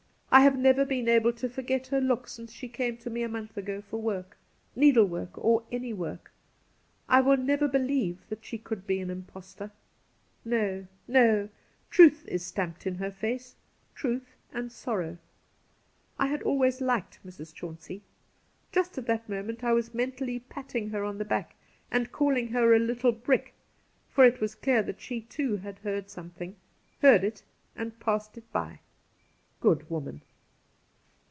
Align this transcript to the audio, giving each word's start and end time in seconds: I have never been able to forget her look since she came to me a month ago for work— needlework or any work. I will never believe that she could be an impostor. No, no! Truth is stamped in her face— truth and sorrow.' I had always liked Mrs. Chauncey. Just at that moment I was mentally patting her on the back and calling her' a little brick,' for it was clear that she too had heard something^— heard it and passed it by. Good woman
I 0.33 0.43
have 0.43 0.57
never 0.57 0.85
been 0.85 1.09
able 1.09 1.33
to 1.33 1.49
forget 1.49 1.87
her 1.87 1.99
look 1.99 2.25
since 2.29 2.53
she 2.53 2.69
came 2.69 2.95
to 2.99 3.09
me 3.09 3.21
a 3.21 3.27
month 3.27 3.57
ago 3.57 3.81
for 3.81 3.97
work— 4.01 4.37
needlework 4.77 5.37
or 5.37 5.65
any 5.73 5.91
work. 5.91 6.31
I 7.09 7.19
will 7.19 7.35
never 7.35 7.67
believe 7.67 8.19
that 8.29 8.45
she 8.45 8.57
could 8.57 8.87
be 8.87 9.01
an 9.01 9.09
impostor. 9.09 9.71
No, 10.45 10.87
no! 11.05 11.49
Truth 11.89 12.25
is 12.29 12.45
stamped 12.45 12.87
in 12.87 12.95
her 12.95 13.11
face— 13.11 13.55
truth 13.93 14.37
and 14.53 14.71
sorrow.' 14.71 15.17
I 16.17 16.27
had 16.27 16.43
always 16.43 16.79
liked 16.79 17.19
Mrs. 17.27 17.53
Chauncey. 17.53 18.01
Just 18.71 18.97
at 18.97 19.07
that 19.07 19.27
moment 19.27 19.65
I 19.65 19.73
was 19.73 19.93
mentally 19.93 20.39
patting 20.39 20.91
her 20.91 21.03
on 21.03 21.17
the 21.17 21.25
back 21.25 21.55
and 21.91 22.09
calling 22.09 22.47
her' 22.47 22.73
a 22.73 22.79
little 22.79 23.11
brick,' 23.11 23.53
for 24.07 24.23
it 24.23 24.39
was 24.39 24.55
clear 24.55 24.81
that 24.81 25.01
she 25.01 25.19
too 25.19 25.57
had 25.57 25.79
heard 25.79 26.07
something^— 26.07 26.53
heard 27.01 27.25
it 27.25 27.43
and 27.75 27.99
passed 27.99 28.37
it 28.37 28.49
by. 28.53 28.79
Good 29.59 29.87
woman 29.91 30.23